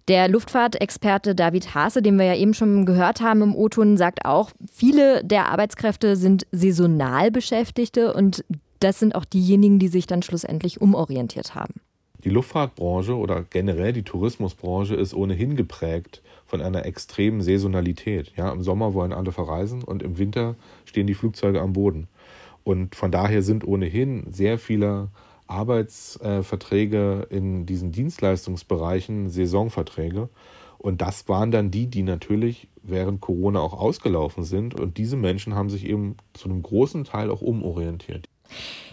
Der 0.08 0.28
Luftfahrtexperte 0.28 1.34
David 1.34 1.74
Haase, 1.74 2.02
den 2.02 2.18
wir 2.18 2.24
ja 2.24 2.34
eben 2.34 2.54
schon 2.54 2.86
gehört 2.86 3.20
haben 3.20 3.42
im 3.42 3.54
O-Ton, 3.54 3.96
sagt 3.96 4.24
auch, 4.24 4.50
viele 4.72 5.22
der 5.24 5.48
Arbeitskräfte 5.48 6.16
sind 6.16 6.46
saisonal 6.50 7.30
Beschäftigte 7.30 8.12
und 8.12 8.44
das 8.80 8.98
sind 8.98 9.14
auch 9.14 9.24
diejenigen, 9.24 9.78
die 9.78 9.88
sich 9.88 10.06
dann 10.06 10.22
schlussendlich 10.22 10.80
umorientiert 10.80 11.54
haben. 11.54 11.74
Die 12.24 12.30
Luftfahrtbranche 12.30 13.16
oder 13.16 13.42
generell 13.42 13.92
die 13.92 14.04
Tourismusbranche 14.04 14.94
ist 14.94 15.14
ohnehin 15.14 15.56
geprägt 15.56 16.22
von 16.46 16.60
einer 16.60 16.84
extremen 16.84 17.40
Saisonalität. 17.40 18.32
Ja, 18.36 18.50
Im 18.50 18.62
Sommer 18.62 18.94
wollen 18.94 19.12
alle 19.12 19.32
verreisen 19.32 19.82
und 19.82 20.02
im 20.02 20.18
Winter 20.18 20.54
stehen 20.84 21.06
die 21.06 21.14
Flugzeuge 21.14 21.60
am 21.60 21.72
Boden. 21.72 22.08
Und 22.64 22.94
von 22.94 23.10
daher 23.10 23.42
sind 23.42 23.66
ohnehin 23.66 24.24
sehr 24.30 24.58
viele 24.58 25.08
Arbeitsverträge 25.52 27.26
in 27.30 27.66
diesen 27.66 27.92
Dienstleistungsbereichen 27.92 29.28
Saisonverträge. 29.28 30.28
Und 30.78 31.00
das 31.00 31.28
waren 31.28 31.52
dann 31.52 31.70
die, 31.70 31.86
die 31.86 32.02
natürlich 32.02 32.68
während 32.82 33.20
Corona 33.20 33.60
auch 33.60 33.74
ausgelaufen 33.74 34.42
sind. 34.42 34.78
Und 34.78 34.98
diese 34.98 35.16
Menschen 35.16 35.54
haben 35.54 35.70
sich 35.70 35.86
eben 35.86 36.16
zu 36.32 36.48
einem 36.48 36.62
großen 36.62 37.04
Teil 37.04 37.30
auch 37.30 37.40
umorientiert. 37.40 38.28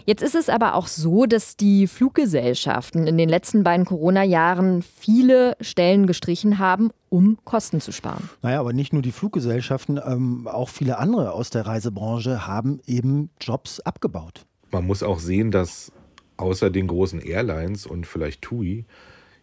Jetzt 0.06 0.22
ist 0.22 0.34
es 0.34 0.48
aber 0.48 0.74
auch 0.74 0.86
so, 0.86 1.26
dass 1.26 1.56
die 1.56 1.86
Fluggesellschaften 1.86 3.06
in 3.06 3.18
den 3.18 3.28
letzten 3.28 3.62
beiden 3.62 3.84
Corona-Jahren 3.84 4.82
viele 4.82 5.56
Stellen 5.60 6.06
gestrichen 6.06 6.58
haben, 6.58 6.90
um 7.08 7.38
Kosten 7.44 7.80
zu 7.80 7.92
sparen. 7.92 8.30
Naja, 8.42 8.60
aber 8.60 8.72
nicht 8.72 8.92
nur 8.92 9.02
die 9.02 9.12
Fluggesellschaften, 9.12 10.00
ähm, 10.04 10.48
auch 10.48 10.68
viele 10.68 10.98
andere 10.98 11.32
aus 11.32 11.50
der 11.50 11.66
Reisebranche 11.66 12.46
haben 12.46 12.80
eben 12.86 13.30
Jobs 13.40 13.80
abgebaut. 13.80 14.46
Man 14.70 14.86
muss 14.86 15.02
auch 15.02 15.18
sehen, 15.18 15.50
dass 15.50 15.92
außer 16.40 16.70
den 16.70 16.86
großen 16.86 17.20
Airlines 17.20 17.86
und 17.86 18.06
vielleicht 18.06 18.42
TUI 18.42 18.84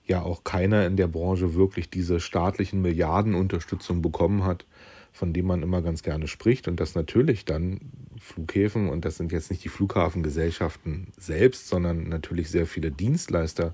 ja 0.05 0.21
auch 0.21 0.43
keiner 0.43 0.85
in 0.85 0.97
der 0.97 1.07
Branche 1.07 1.53
wirklich 1.53 1.89
diese 1.89 2.19
staatlichen 2.19 2.81
Milliardenunterstützung 2.81 4.01
bekommen 4.01 4.45
hat, 4.45 4.65
von 5.11 5.33
dem 5.33 5.47
man 5.47 5.63
immer 5.63 5.81
ganz 5.81 6.01
gerne 6.01 6.27
spricht. 6.27 6.67
Und 6.67 6.79
dass 6.79 6.95
natürlich 6.95 7.45
dann 7.45 7.79
Flughäfen, 8.19 8.89
und 8.89 9.05
das 9.05 9.17
sind 9.17 9.31
jetzt 9.31 9.49
nicht 9.51 9.63
die 9.63 9.69
Flughafengesellschaften 9.69 11.07
selbst, 11.17 11.67
sondern 11.67 12.09
natürlich 12.09 12.49
sehr 12.49 12.65
viele 12.65 12.91
Dienstleister, 12.91 13.73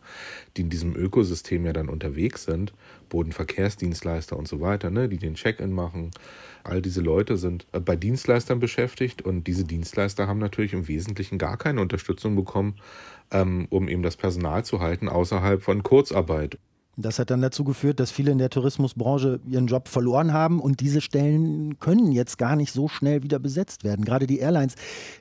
die 0.55 0.61
in 0.61 0.69
diesem 0.69 0.95
Ökosystem 0.95 1.65
ja 1.65 1.73
dann 1.73 1.89
unterwegs 1.89 2.45
sind, 2.45 2.73
Bodenverkehrsdienstleister 3.09 4.37
und 4.37 4.47
so 4.47 4.61
weiter, 4.61 4.89
ne, 4.89 5.09
die 5.09 5.17
den 5.17 5.35
Check-in 5.35 5.71
machen. 5.71 6.11
All 6.63 6.81
diese 6.81 7.01
Leute 7.01 7.37
sind 7.37 7.67
äh, 7.71 7.79
bei 7.79 7.95
Dienstleistern 7.95 8.59
beschäftigt 8.59 9.21
und 9.21 9.47
diese 9.47 9.65
Dienstleister 9.65 10.27
haben 10.27 10.39
natürlich 10.39 10.73
im 10.73 10.87
Wesentlichen 10.87 11.37
gar 11.37 11.57
keine 11.57 11.81
Unterstützung 11.81 12.35
bekommen, 12.35 12.75
ähm, 13.31 13.67
um 13.69 13.87
eben 13.87 14.03
das 14.03 14.17
Personal 14.17 14.65
zu 14.65 14.79
halten 14.79 15.09
außerhalb 15.09 15.61
von 15.61 15.83
Kurzarbeit. 15.83 16.57
Das 16.95 17.17
hat 17.17 17.31
dann 17.31 17.41
dazu 17.41 17.63
geführt, 17.63 17.99
dass 17.99 18.11
viele 18.11 18.31
in 18.31 18.37
der 18.37 18.51
Tourismusbranche 18.51 19.39
ihren 19.47 19.65
Job 19.65 19.87
verloren 19.87 20.31
haben 20.31 20.59
und 20.59 20.79
diese 20.79 21.01
Stellen 21.01 21.79
können 21.79 22.11
jetzt 22.11 22.37
gar 22.37 22.55
nicht 22.55 22.71
so 22.71 22.87
schnell 22.87 23.23
wieder 23.23 23.39
besetzt 23.39 23.83
werden. 23.83 24.05
Gerade 24.05 24.27
die 24.27 24.37
Airlines, 24.37 24.75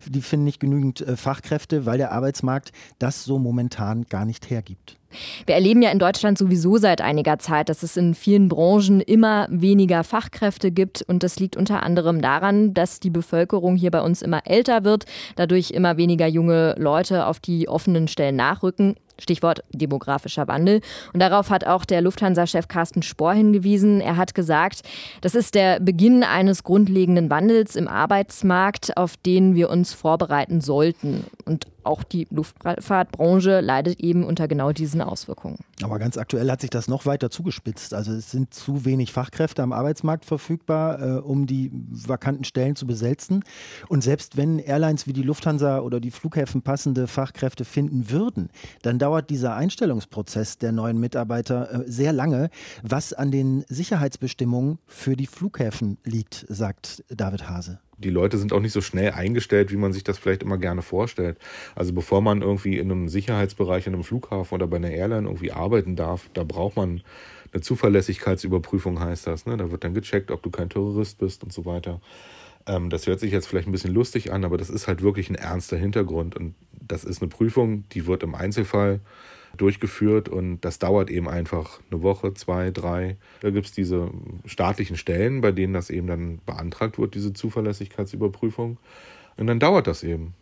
die 0.06 0.20
finden 0.20 0.44
nicht 0.44 0.60
genügend 0.60 1.00
äh, 1.00 1.16
Fachkräfte, 1.16 1.86
weil 1.86 1.96
der 1.96 2.12
Arbeitsmarkt 2.12 2.72
das 2.98 3.24
so 3.24 3.38
momentan 3.38 4.04
gar 4.04 4.26
nicht 4.26 4.50
hergibt. 4.50 4.98
Wir 5.46 5.54
erleben 5.54 5.82
ja 5.82 5.90
in 5.90 5.98
Deutschland 5.98 6.38
sowieso 6.38 6.76
seit 6.76 7.00
einiger 7.00 7.38
Zeit, 7.38 7.68
dass 7.68 7.82
es 7.82 7.96
in 7.96 8.14
vielen 8.14 8.48
Branchen 8.48 9.00
immer 9.00 9.46
weniger 9.50 10.04
Fachkräfte 10.04 10.70
gibt. 10.70 11.02
Und 11.02 11.22
das 11.22 11.38
liegt 11.38 11.56
unter 11.56 11.82
anderem 11.82 12.22
daran, 12.22 12.74
dass 12.74 13.00
die 13.00 13.10
Bevölkerung 13.10 13.76
hier 13.76 13.90
bei 13.90 14.00
uns 14.00 14.22
immer 14.22 14.46
älter 14.46 14.84
wird, 14.84 15.04
dadurch 15.36 15.70
immer 15.70 15.96
weniger 15.96 16.26
junge 16.26 16.74
Leute 16.78 17.26
auf 17.26 17.40
die 17.40 17.68
offenen 17.68 18.08
Stellen 18.08 18.36
nachrücken. 18.36 18.96
Stichwort 19.22 19.64
demografischer 19.72 20.48
Wandel. 20.48 20.80
Und 21.12 21.20
darauf 21.20 21.50
hat 21.50 21.66
auch 21.66 21.84
der 21.84 22.02
Lufthansa-Chef 22.02 22.68
Carsten 22.68 23.02
Spohr 23.02 23.32
hingewiesen. 23.32 24.00
Er 24.00 24.16
hat 24.16 24.34
gesagt, 24.34 24.82
das 25.20 25.34
ist 25.34 25.54
der 25.54 25.80
Beginn 25.80 26.24
eines 26.24 26.64
grundlegenden 26.64 27.30
Wandels 27.30 27.76
im 27.76 27.88
Arbeitsmarkt, 27.88 28.96
auf 28.96 29.16
den 29.16 29.54
wir 29.54 29.70
uns 29.70 29.94
vorbereiten 29.94 30.60
sollten. 30.60 31.24
Und 31.44 31.66
auch 31.84 32.02
die 32.02 32.26
Luftfahrtbranche 32.30 33.61
leidet 33.61 34.00
eben 34.00 34.25
unter 34.25 34.49
genau 34.49 34.72
diesen 34.72 35.00
Auswirkungen. 35.00 35.58
Aber 35.82 35.99
ganz 35.99 36.16
aktuell 36.16 36.50
hat 36.50 36.61
sich 36.61 36.70
das 36.70 36.88
noch 36.88 37.06
weiter 37.06 37.30
zugespitzt. 37.30 37.94
Also 37.94 38.12
es 38.12 38.30
sind 38.30 38.54
zu 38.54 38.84
wenig 38.84 39.12
Fachkräfte 39.12 39.62
am 39.62 39.72
Arbeitsmarkt 39.72 40.25
verfügbar, 40.25 41.00
äh, 41.00 41.20
um 41.20 41.46
die 41.46 41.70
vakanten 41.90 42.44
Stellen 42.44 42.76
zu 42.76 42.87
besetzen. 42.87 43.44
Und 43.88 44.02
selbst 44.02 44.37
wenn 44.37 44.58
Airlines 44.58 45.06
wie 45.06 45.12
die 45.12 45.22
Lufthansa 45.22 45.80
oder 45.80 46.00
die 46.00 46.11
Flughäfen 46.11 46.62
passende 46.62 47.06
Fachkräfte 47.06 47.64
finden 47.64 48.11
würden, 48.11 48.50
dann 48.82 48.99
dauert 48.99 49.30
dieser 49.30 49.56
Einstellungsprozess 49.56 50.58
der 50.58 50.72
neuen 50.72 50.99
Mitarbeiter 50.99 51.72
äh, 51.72 51.90
sehr 51.90 52.12
lange, 52.12 52.50
was 52.82 53.12
an 53.12 53.30
den 53.30 53.64
Sicherheitsbestimmungen 53.68 54.78
für 54.87 55.16
die 55.16 55.26
Flughäfen 55.26 55.99
liegt, 56.04 56.46
sagt 56.49 57.04
David 57.08 57.49
Hase 57.49 57.80
die 57.99 58.11
Leute 58.11 58.38
sind 58.38 58.52
auch 58.52 58.61
nicht 58.61 58.72
so 58.72 58.80
schnell 58.80 59.12
eingestellt, 59.12 59.70
wie 59.72 59.76
man 59.76 59.92
sich 59.92 60.04
das 60.04 60.18
vielleicht 60.18 60.42
immer 60.42 60.58
gerne 60.58 60.82
vorstellt. 60.82 61.38
Also 61.75 61.92
bevor 61.92 62.20
man 62.20 62.42
irgendwie 62.42 62.78
in 62.78 62.90
einem 62.90 63.08
Sicherheitsbereich, 63.08 63.87
in 63.87 63.94
einem 63.94 64.04
Flughafen 64.04 64.54
oder 64.54 64.66
bei 64.66 64.76
einer 64.76 64.90
Airline 64.90 65.28
irgendwie 65.28 65.52
arbeiten 65.52 65.96
darf, 65.96 66.28
da 66.34 66.44
braucht 66.44 66.76
man 66.76 67.02
eine 67.52 67.61
Zuverlässigkeitsüberprüfung, 67.61 69.00
heißt 69.00 69.26
das. 69.26 69.46
Ne? 69.46 69.56
Da 69.56 69.70
wird 69.70 69.84
dann 69.84 69.94
gecheckt, 69.94 70.30
ob 70.30 70.42
du 70.42 70.50
kein 70.50 70.70
Terrorist 70.70 71.18
bist 71.18 71.44
und 71.44 71.52
so 71.52 71.64
weiter. 71.64 72.00
Ähm, 72.66 72.90
das 72.90 73.06
hört 73.06 73.20
sich 73.20 73.32
jetzt 73.32 73.46
vielleicht 73.46 73.68
ein 73.68 73.72
bisschen 73.72 73.92
lustig 73.94 74.32
an, 74.32 74.44
aber 74.44 74.56
das 74.56 74.70
ist 74.70 74.88
halt 74.88 75.02
wirklich 75.02 75.28
ein 75.30 75.34
ernster 75.34 75.76
Hintergrund. 75.76 76.37
Und 76.37 76.54
das 76.80 77.04
ist 77.04 77.20
eine 77.20 77.28
Prüfung, 77.28 77.84
die 77.92 78.06
wird 78.06 78.22
im 78.22 78.34
Einzelfall 78.34 79.00
durchgeführt 79.56 80.28
und 80.28 80.61
das 80.61 80.78
dauert 80.78 81.11
eben 81.11 81.28
einfach 81.28 81.80
eine 81.90 82.02
Woche, 82.02 82.35
zwei, 82.35 82.71
drei. 82.71 83.16
Da 83.40 83.50
gibt 83.50 83.66
es 83.66 83.73
diese 83.73 84.11
staatlichen 84.47 84.97
Stellen, 84.97 85.40
bei 85.40 85.52
denen 85.52 85.75
das 85.75 85.90
eben 85.90 86.06
dann 86.06 86.40
beantragt 86.47 86.99
wird, 86.99 87.14
diese 87.14 87.32
Zuverlässigkeitsüberprüfung. 87.32 88.78
Und 89.37 89.47
dann 89.47 89.61
dauert 89.61 89.87
das 89.87 90.02
eben. 90.02 90.35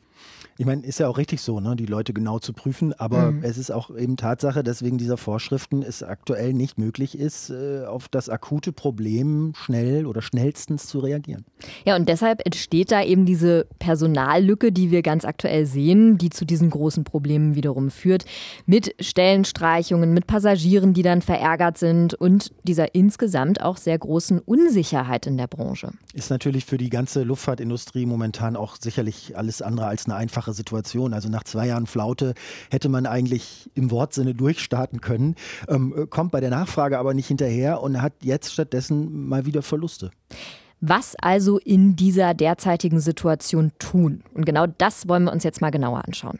Ich 0.60 0.66
meine, 0.66 0.84
ist 0.84 1.00
ja 1.00 1.08
auch 1.08 1.16
richtig 1.16 1.40
so, 1.40 1.58
ne, 1.58 1.74
die 1.74 1.86
Leute 1.86 2.12
genau 2.12 2.38
zu 2.38 2.52
prüfen, 2.52 2.92
aber 2.92 3.30
mhm. 3.30 3.42
es 3.42 3.56
ist 3.56 3.70
auch 3.70 3.96
eben 3.96 4.18
Tatsache, 4.18 4.62
dass 4.62 4.82
wegen 4.82 4.98
dieser 4.98 5.16
Vorschriften 5.16 5.82
es 5.82 6.02
aktuell 6.02 6.52
nicht 6.52 6.76
möglich 6.76 7.18
ist, 7.18 7.48
äh, 7.48 7.86
auf 7.86 8.10
das 8.10 8.28
akute 8.28 8.70
Problem 8.70 9.54
schnell 9.56 10.04
oder 10.04 10.20
schnellstens 10.20 10.86
zu 10.86 10.98
reagieren. 10.98 11.46
Ja, 11.86 11.96
und 11.96 12.10
deshalb 12.10 12.44
entsteht 12.44 12.92
da 12.92 13.02
eben 13.02 13.24
diese 13.24 13.68
Personallücke, 13.78 14.70
die 14.70 14.90
wir 14.90 15.00
ganz 15.00 15.24
aktuell 15.24 15.64
sehen, 15.64 16.18
die 16.18 16.28
zu 16.28 16.44
diesen 16.44 16.68
großen 16.68 17.04
Problemen 17.04 17.54
wiederum 17.54 17.90
führt, 17.90 18.26
mit 18.66 18.94
Stellenstreichungen, 19.00 20.12
mit 20.12 20.26
Passagieren, 20.26 20.92
die 20.92 21.02
dann 21.02 21.22
verärgert 21.22 21.78
sind 21.78 22.12
und 22.12 22.52
dieser 22.64 22.94
insgesamt 22.94 23.62
auch 23.62 23.78
sehr 23.78 23.96
großen 23.96 24.38
Unsicherheit 24.40 25.26
in 25.26 25.38
der 25.38 25.46
Branche. 25.46 25.92
Ist 26.12 26.28
natürlich 26.28 26.66
für 26.66 26.76
die 26.76 26.90
ganze 26.90 27.22
Luftfahrtindustrie 27.22 28.04
momentan 28.04 28.56
auch 28.56 28.76
sicherlich 28.78 29.38
alles 29.38 29.62
andere 29.62 29.86
als 29.86 30.04
eine 30.04 30.16
einfache 30.16 30.49
einfache 30.50 30.54
Situation. 30.54 31.14
Also 31.14 31.28
nach 31.28 31.44
zwei 31.44 31.66
Jahren 31.66 31.86
Flaute 31.86 32.34
hätte 32.70 32.88
man 32.88 33.06
eigentlich 33.06 33.70
im 33.74 33.90
Wortsinne 33.90 34.34
durchstarten 34.34 35.00
können, 35.00 35.34
ähm, 35.68 36.06
kommt 36.10 36.32
bei 36.32 36.40
der 36.40 36.50
Nachfrage 36.50 36.98
aber 36.98 37.14
nicht 37.14 37.28
hinterher 37.28 37.82
und 37.82 38.00
hat 38.00 38.12
jetzt 38.22 38.52
stattdessen 38.52 39.28
mal 39.28 39.46
wieder 39.46 39.62
Verluste. 39.62 40.10
Was 40.80 41.14
also 41.16 41.58
in 41.58 41.94
dieser 41.94 42.32
derzeitigen 42.34 43.00
Situation 43.00 43.72
tun? 43.78 44.22
Und 44.32 44.46
genau 44.46 44.66
das 44.66 45.08
wollen 45.08 45.24
wir 45.24 45.32
uns 45.32 45.44
jetzt 45.44 45.60
mal 45.60 45.70
genauer 45.70 46.04
anschauen. 46.06 46.38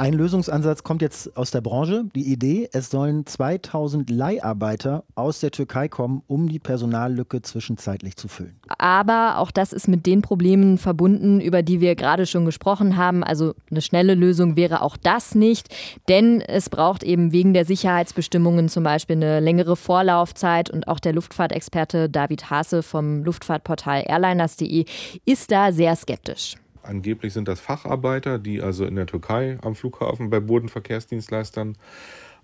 Ein 0.00 0.14
Lösungsansatz 0.14 0.82
kommt 0.82 1.02
jetzt 1.02 1.36
aus 1.36 1.50
der 1.50 1.60
Branche. 1.60 2.06
Die 2.14 2.32
Idee, 2.32 2.70
es 2.72 2.88
sollen 2.88 3.26
2000 3.26 4.08
Leiharbeiter 4.08 5.04
aus 5.14 5.40
der 5.40 5.50
Türkei 5.50 5.88
kommen, 5.88 6.22
um 6.26 6.48
die 6.48 6.58
Personallücke 6.58 7.42
zwischenzeitlich 7.42 8.16
zu 8.16 8.26
füllen. 8.26 8.58
Aber 8.78 9.36
auch 9.36 9.50
das 9.50 9.74
ist 9.74 9.88
mit 9.88 10.06
den 10.06 10.22
Problemen 10.22 10.78
verbunden, 10.78 11.38
über 11.38 11.62
die 11.62 11.82
wir 11.82 11.96
gerade 11.96 12.24
schon 12.24 12.46
gesprochen 12.46 12.96
haben. 12.96 13.22
Also 13.22 13.52
eine 13.70 13.82
schnelle 13.82 14.14
Lösung 14.14 14.56
wäre 14.56 14.80
auch 14.80 14.96
das 14.96 15.34
nicht, 15.34 15.68
denn 16.08 16.40
es 16.40 16.70
braucht 16.70 17.02
eben 17.02 17.32
wegen 17.32 17.52
der 17.52 17.66
Sicherheitsbestimmungen 17.66 18.70
zum 18.70 18.84
Beispiel 18.84 19.16
eine 19.16 19.40
längere 19.40 19.76
Vorlaufzeit 19.76 20.70
und 20.70 20.88
auch 20.88 21.00
der 21.00 21.12
Luftfahrtexperte 21.12 22.08
David 22.08 22.48
Haase 22.48 22.82
vom 22.82 23.22
Luftfahrtportal 23.22 24.04
Airliners.de 24.06 24.86
ist 25.26 25.52
da 25.52 25.72
sehr 25.72 25.94
skeptisch. 25.94 26.56
Angeblich 26.90 27.32
sind 27.32 27.46
das 27.46 27.60
Facharbeiter, 27.60 28.40
die 28.40 28.60
also 28.60 28.84
in 28.84 28.96
der 28.96 29.06
Türkei 29.06 29.58
am 29.62 29.76
Flughafen 29.76 30.28
bei 30.28 30.40
Bodenverkehrsdienstleistern 30.40 31.76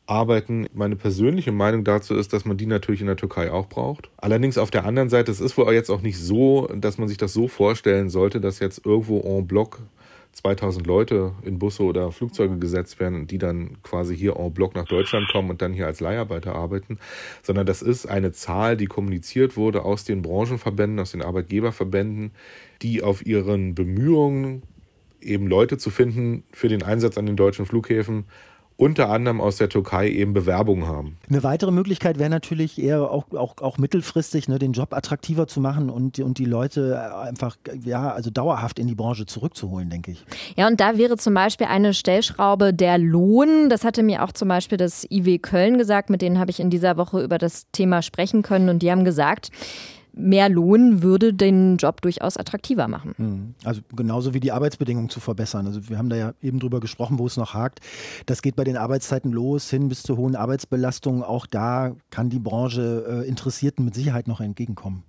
arbeiten. 0.06 0.68
Meine 0.72 0.94
persönliche 0.94 1.50
Meinung 1.50 1.82
dazu 1.82 2.14
ist, 2.14 2.32
dass 2.32 2.44
man 2.44 2.56
die 2.56 2.66
natürlich 2.66 3.00
in 3.00 3.08
der 3.08 3.16
Türkei 3.16 3.50
auch 3.50 3.66
braucht. 3.68 4.08
Allerdings 4.18 4.56
auf 4.56 4.70
der 4.70 4.84
anderen 4.84 5.08
Seite, 5.08 5.32
es 5.32 5.40
ist 5.40 5.58
wohl 5.58 5.74
jetzt 5.74 5.90
auch 5.90 6.00
nicht 6.00 6.18
so, 6.18 6.68
dass 6.68 6.96
man 6.96 7.08
sich 7.08 7.18
das 7.18 7.32
so 7.32 7.48
vorstellen 7.48 8.08
sollte, 8.08 8.40
dass 8.40 8.60
jetzt 8.60 8.86
irgendwo 8.86 9.18
en 9.18 9.48
bloc 9.48 9.82
2000 10.36 10.86
Leute 10.86 11.32
in 11.42 11.58
Busse 11.58 11.82
oder 11.82 12.12
Flugzeuge 12.12 12.58
gesetzt 12.58 13.00
werden, 13.00 13.26
die 13.26 13.38
dann 13.38 13.82
quasi 13.82 14.16
hier 14.16 14.36
en 14.36 14.52
bloc 14.52 14.74
nach 14.74 14.84
Deutschland 14.84 15.28
kommen 15.32 15.50
und 15.50 15.62
dann 15.62 15.72
hier 15.72 15.86
als 15.86 16.00
Leiharbeiter 16.00 16.54
arbeiten, 16.54 16.98
sondern 17.42 17.64
das 17.64 17.80
ist 17.80 18.06
eine 18.06 18.32
Zahl, 18.32 18.76
die 18.76 18.86
kommuniziert 18.86 19.56
wurde 19.56 19.82
aus 19.82 20.04
den 20.04 20.20
Branchenverbänden, 20.20 21.00
aus 21.00 21.12
den 21.12 21.22
Arbeitgeberverbänden, 21.22 22.32
die 22.82 23.02
auf 23.02 23.24
ihren 23.24 23.74
Bemühungen, 23.74 24.62
eben 25.22 25.46
Leute 25.46 25.78
zu 25.78 25.90
finden 25.90 26.44
für 26.52 26.68
den 26.68 26.82
Einsatz 26.82 27.16
an 27.18 27.26
den 27.26 27.36
deutschen 27.36 27.66
Flughäfen, 27.66 28.26
unter 28.76 29.08
anderem 29.08 29.40
aus 29.40 29.56
der 29.56 29.68
Türkei 29.68 30.10
eben 30.10 30.34
Bewerbungen 30.34 30.86
haben. 30.86 31.16
Eine 31.28 31.42
weitere 31.42 31.70
Möglichkeit 31.70 32.18
wäre 32.18 32.28
natürlich 32.28 32.80
eher 32.80 33.10
auch, 33.10 33.32
auch, 33.32 33.56
auch 33.62 33.78
mittelfristig 33.78 34.48
ne, 34.48 34.58
den 34.58 34.72
Job 34.72 34.92
attraktiver 34.92 35.46
zu 35.46 35.60
machen 35.60 35.88
und, 35.88 36.18
und 36.18 36.38
die 36.38 36.44
Leute 36.44 37.16
einfach 37.18 37.56
ja, 37.84 38.12
also 38.12 38.30
dauerhaft 38.30 38.78
in 38.78 38.86
die 38.86 38.94
Branche 38.94 39.24
zurückzuholen, 39.24 39.88
denke 39.88 40.10
ich. 40.10 40.24
Ja, 40.56 40.66
und 40.66 40.80
da 40.80 40.98
wäre 40.98 41.16
zum 41.16 41.32
Beispiel 41.32 41.68
eine 41.68 41.94
Stellschraube 41.94 42.74
der 42.74 42.98
Lohn. 42.98 43.70
Das 43.70 43.82
hatte 43.84 44.02
mir 44.02 44.22
auch 44.22 44.32
zum 44.32 44.48
Beispiel 44.48 44.76
das 44.76 45.06
IW 45.10 45.38
Köln 45.38 45.78
gesagt, 45.78 46.10
mit 46.10 46.20
denen 46.20 46.38
habe 46.38 46.50
ich 46.50 46.60
in 46.60 46.68
dieser 46.68 46.98
Woche 46.98 47.22
über 47.22 47.38
das 47.38 47.70
Thema 47.72 48.02
sprechen 48.02 48.42
können 48.42 48.68
und 48.68 48.80
die 48.80 48.90
haben 48.90 49.04
gesagt, 49.04 49.50
mehr 50.16 50.48
Lohn 50.48 51.02
würde 51.02 51.32
den 51.32 51.76
Job 51.76 52.00
durchaus 52.00 52.36
attraktiver 52.36 52.88
machen. 52.88 53.14
Hm. 53.16 53.54
Also 53.64 53.82
genauso 53.94 54.34
wie 54.34 54.40
die 54.40 54.50
Arbeitsbedingungen 54.50 55.10
zu 55.10 55.20
verbessern. 55.20 55.66
Also 55.66 55.88
wir 55.88 55.98
haben 55.98 56.08
da 56.08 56.16
ja 56.16 56.32
eben 56.42 56.58
drüber 56.58 56.80
gesprochen, 56.80 57.18
wo 57.18 57.26
es 57.26 57.36
noch 57.36 57.54
hakt. 57.54 57.80
Das 58.24 58.42
geht 58.42 58.56
bei 58.56 58.64
den 58.64 58.76
Arbeitszeiten 58.76 59.30
los, 59.30 59.70
hin 59.70 59.88
bis 59.88 60.02
zur 60.02 60.16
hohen 60.16 60.34
Arbeitsbelastung. 60.34 61.22
Auch 61.22 61.46
da 61.46 61.94
kann 62.10 62.30
die 62.30 62.38
Branche 62.38 63.22
äh, 63.24 63.28
Interessierten 63.28 63.84
mit 63.84 63.94
Sicherheit 63.94 64.26
noch 64.26 64.40
entgegenkommen. 64.40 65.04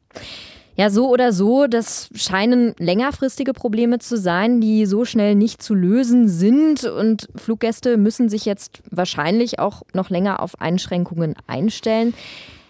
Ja, 0.75 0.91
so 0.91 1.09
oder 1.09 1.33
so, 1.33 1.65
das 1.65 2.09
scheinen 2.13 2.75
längerfristige 2.77 3.53
Probleme 3.53 3.97
zu 3.97 4.15
sein, 4.15 4.61
die 4.61 4.85
so 4.85 5.05
schnell 5.05 5.33
nicht 5.33 5.63
zu 5.63 5.73
lösen 5.73 6.27
sind. 6.27 6.83
Und 6.83 7.29
Fluggäste 7.35 7.97
müssen 7.97 8.29
sich 8.29 8.45
jetzt 8.45 8.83
wahrscheinlich 8.91 9.57
auch 9.57 9.81
noch 9.93 10.11
länger 10.11 10.39
auf 10.39 10.61
Einschränkungen 10.61 11.33
einstellen. 11.47 12.13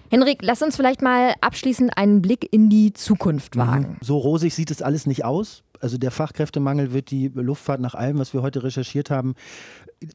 Henrik, 0.09 0.39
lass 0.41 0.61
uns 0.61 0.75
vielleicht 0.75 1.01
mal 1.01 1.33
abschließend 1.41 1.97
einen 1.97 2.21
Blick 2.21 2.47
in 2.51 2.69
die 2.69 2.93
Zukunft 2.93 3.55
mhm. 3.55 3.59
wagen. 3.59 3.97
So 4.01 4.17
rosig 4.17 4.53
sieht 4.53 4.71
es 4.71 4.81
alles 4.81 5.05
nicht 5.05 5.25
aus. 5.25 5.63
Also 5.79 5.97
der 5.97 6.11
Fachkräftemangel 6.11 6.91
wird 6.93 7.11
die 7.11 7.31
Luftfahrt 7.33 7.79
nach 7.79 7.93
allem, 7.93 8.17
was 8.17 8.33
wir 8.33 8.41
heute 8.41 8.63
recherchiert 8.63 9.11
haben, 9.11 9.35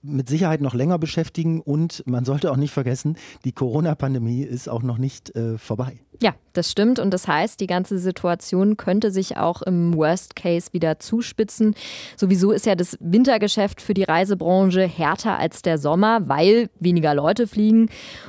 mit 0.02 0.28
Sicherheit 0.28 0.60
noch 0.60 0.74
länger 0.74 0.98
beschäftigen. 0.98 1.60
Und 1.60 2.02
man 2.06 2.24
sollte 2.24 2.50
auch 2.50 2.56
nicht 2.56 2.72
vergessen, 2.72 3.16
die 3.44 3.52
Corona-Pandemie 3.52 4.42
ist 4.42 4.68
auch 4.68 4.82
noch 4.82 4.98
nicht 4.98 5.34
äh, 5.34 5.58
vorbei. 5.58 6.00
Ja, 6.22 6.34
das 6.52 6.70
stimmt. 6.70 7.00
Und 7.00 7.10
das 7.12 7.26
heißt, 7.26 7.58
die 7.58 7.66
ganze 7.66 7.98
Situation 7.98 8.76
könnte 8.76 9.10
sich 9.10 9.38
auch 9.38 9.60
im 9.62 9.96
Worst 9.96 10.36
Case 10.36 10.72
wieder 10.72 11.00
zuspitzen. 11.00 11.74
Sowieso 12.16 12.52
ist 12.52 12.64
ja 12.64 12.76
das 12.76 12.96
Wintergeschäft 13.00 13.82
für 13.82 13.92
die 13.92 14.04
Reisebranche 14.04 14.82
härter 14.82 15.38
als 15.38 15.62
der 15.62 15.78
Sommer, 15.78 16.28
weil 16.28 16.70
weniger 16.78 17.14
Leute 17.14 17.48
fliegen. 17.48 17.88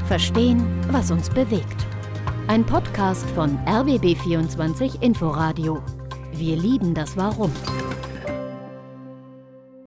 Verstehen, 0.07 0.65
was 0.91 1.11
uns 1.11 1.29
bewegt. 1.29 1.85
Ein 2.47 2.65
Podcast 2.65 3.29
von 3.31 3.59
RBB24 3.65 5.01
Inforadio. 5.03 5.83
Wir 6.33 6.57
lieben 6.57 6.95
das 6.95 7.15
Warum. 7.15 7.51